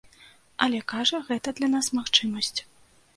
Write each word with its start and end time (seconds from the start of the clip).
Але, 0.65 0.79
кажа, 0.93 1.19
гэта 1.27 1.53
для 1.59 1.69
нас 1.75 1.91
магчымасць. 1.99 2.59